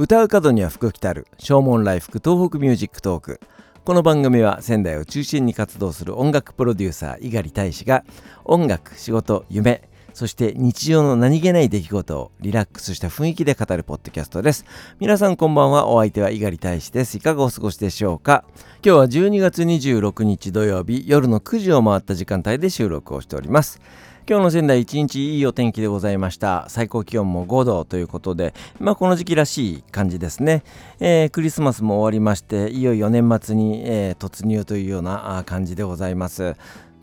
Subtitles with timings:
[0.00, 3.40] 唱う門には福来たる唱門来福東北 MUSIC TALK
[3.84, 8.04] この番組は仙台を中心に活動する音楽プロデューサー猪狩大使が
[8.44, 14.64] 音楽仕事夢そして日常の何気ない出来事をリラックスした雰囲気で語るポッドキャストです。
[14.98, 15.86] 皆さんこんばんは。
[15.86, 17.18] お相手は猪狩大使です。
[17.18, 18.44] いかがお過ごしでしょうか？
[18.84, 23.80] 今日は12月26日土曜日夜の9時を回った時間帯で収録をしております。
[24.28, 26.66] 今日の仙台一日いいお天気でございました。
[26.68, 30.64] 最高気温も5度ということでまあこの時期らしい感じですね、
[31.00, 36.56] えー、クリスマスも終わりましていよいよ年末に、えー、突入というような感じでございます。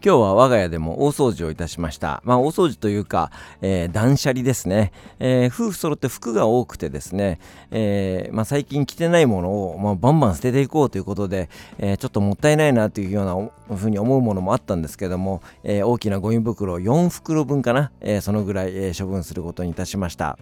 [0.05, 2.22] 今日は我が家でも大掃除をいたしました。
[2.26, 3.32] まあ大掃除というか、
[3.63, 7.40] えー、断捨離ですね、えー、夫婦揃って服が多くてですね、
[7.72, 11.49] えー、まあ、最近着てないものを、まあ、バンバン捨てていこうということで、
[11.80, 20.38] えちょっともったいないなというようなふうに思うものもあったんですけども、え大きなゴミ袋4袋分かな、えそのぐらい、え処分することにいたしました。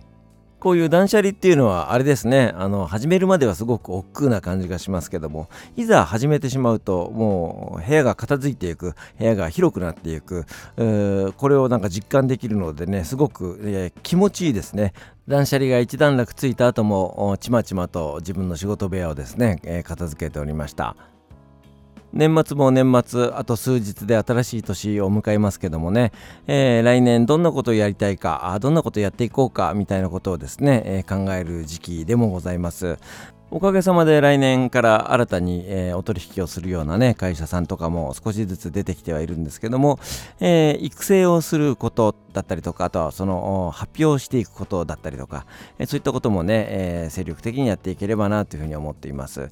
[0.63, 10.45] こういう断捨離っていうのはあれですねあの始めるまではすごく億劫な感じがしますけどもいざ始めてしまうともう部屋が片付いていく部屋が広くなっていく
[11.35, 14.93] これをなんか実感できるのでねすごく、えー、気持ちいいですね
[15.27, 20.95] 断捨離が一段落ついた後もちまちまと自分の仕事部屋をですね、えー、片付けておりました。
[22.13, 26.11] 年末も年末あと数日で新しい年を迎えますけどもね、
[26.45, 32.97] えー、来年どんなことをやりたいかどんなことをやっていこうかみたいなことをですね、えー、考える時期でもございます。
[33.55, 39.99] おかげさまで来年から新たに、えー、お取引をするようなね会社さんとかも少しずつ出てきてはいるんですけども、
[40.39, 45.45] えー、育成をすることだったりとかあとはその発表していくことだったりとか、
[45.77, 49.51] えー、そういったこともね、え精力的にやっていければなというふうに思っています。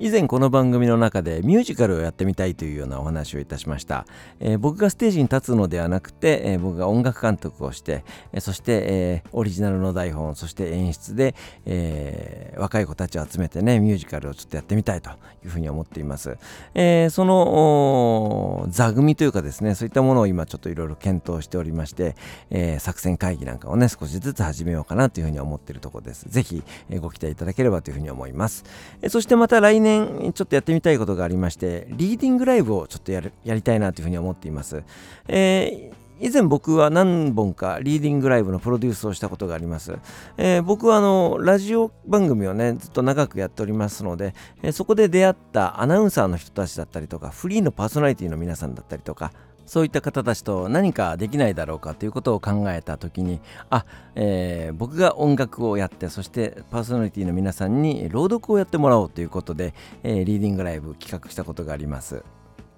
[0.00, 4.06] 以前この番組の中でミュージカルをやってみたいというようなお話をいたしました、
[4.38, 11.34] えー、僕がステージに立つのではなくて、えー、僕が音楽監督をして、えー、そして、えオリジナルの台本そして演出で、
[11.66, 15.10] え若い子たちを集めてねミュージカルをちょっとやってみたいと
[15.44, 16.38] いうふうに思っています、
[16.74, 22.14] えその座組というかですねそういったものを今ちょっといろいろ検討しておりまして、
[22.50, 26.26] え作戦会議なんかをね少しずつ始めようかなというふうに思っているところです。
[26.28, 28.64] ぜひ、えご期待いただければというふうに思います、
[29.02, 34.82] えそしてまた来年年ちょっとやってみたいことがありましてリーディングライブをちょっとやるやりたいなというふうに思っています、
[35.28, 39.98] えー以前僕は何本かリーディングライブのプロデュースをしたことがあります。
[40.36, 49.32] えー、僕はあのラジオ番組をねずっと長くやっておりますので、えー、そこで出会ったアナウンサーの人たちだったりとかフリーのパーソナリティの皆さんだったりとか
[49.68, 53.84] そういった方たちと何かできないだろうかということを考えた時にあ、
[54.14, 62.24] えー、僕が音楽をやってそしてパーソナリティの皆さんに朗読をやってもらおうということで、えー、リーディングライブ企画したことがあります。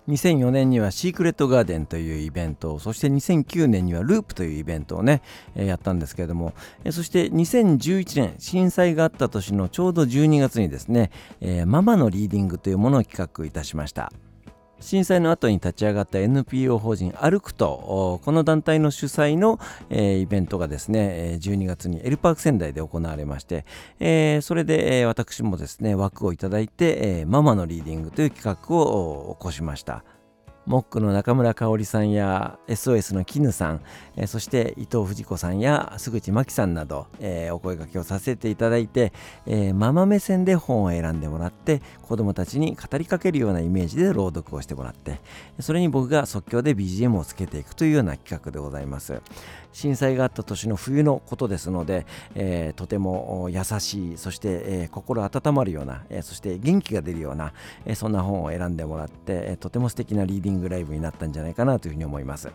[0.09, 5.22] 2004年にはシークレットガーデンというイベントそして2009年にはループというイベントをね、
[5.55, 14.12] え、やったんですけれども、え、そして2011年震災があった年のちょうど12月にですね、えー、ママのリーディングというものを企画いたしました
[14.81, 19.61] 震災の後に立ち上がった NPO 法人歩くとこの団体の主催の、
[19.91, 23.65] えー、イベントがですね12月にエルパーク仙台で行われまして、
[23.99, 30.05] えー、それで、私もですね枠をいただいて、えー、ママのリーディングという企画を起こしました。
[30.66, 33.81] モックの中村香織さんや SOS の絹さん、
[34.16, 39.12] えー、そして伊藤藤子さんや須口真紀さんなど、えー、お声掛けをさせていただいて、
[39.47, 45.21] えー、ママ目線で本を選んでもらって子どもたちに語りかけるようなイメージで朗読をしてもらって
[45.60, 49.21] それに僕が即興で BGM をつけていくというような企画でございます。
[49.72, 57.53] 震災があった年の冬のことですので、えー、とても優しいそして、えー、心温まるような、えー、そして元気が出るような、
[57.84, 62.50] えそんな本を選んでもらって、えとても素敵なリーディンググライブになったんじゃないかなというふうに思います。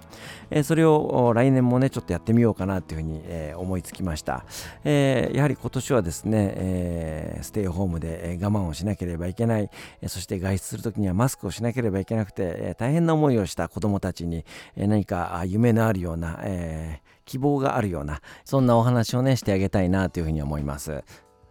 [0.50, 4.45] えー、それを来年もね、ちょっとやってみようかなというふうに、えー、思いつきました。
[4.83, 9.69] えー、やはり今年はですね、えステイホームで我慢をしなければいけない、
[10.01, 14.44] えそして外出するときにはマスクをしなければいけなくて、え大変な思いをした子どもたちに、
[14.75, 21.03] え何か夢のあるような、え希望があるようなそんなお話をねしてあげたいなというふうに思います。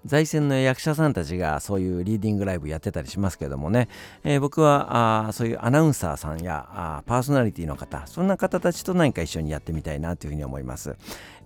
[0.05, 3.89] 財政の役者さんたちがそういうリーディングライブやってたりしますけどもね、
[4.23, 10.97] えー、僕はあそういうアナウンサーさんやあパーソナリティの方そんな方たちと何か一緒にやってみたいなというふうに思います。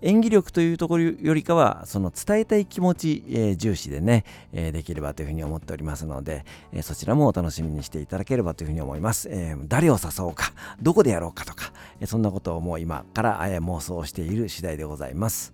[0.00, 15.52] 演技力というところよりかはその伝えたい気持ち、えー、重視でね、えー、できればというふうに思っておりますので、えそちらもお楽しみにしていただければというふうに思います、え誰を誘おうかどこでやろうかとか、えそんなことをもう今から、え妄想している次第でございます。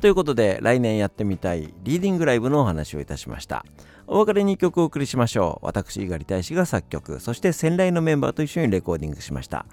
[0.00, 3.64] ということで来年やってみたいリーディングライブのお話をいたしました。
[4.06, 5.66] お別れに曲をお送りしましょう。
[5.66, 7.20] 私猪狩大使が作曲。
[7.20, 9.66] そして先来のメンバーと一緒にレコーディングしました。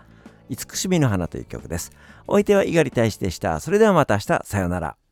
[0.50, 1.92] 慈しみの花という曲です。
[2.27, 3.60] お相手は猪狩大使でした。
[3.60, 4.42] それではまた明日。
[4.44, 5.05] さようなら。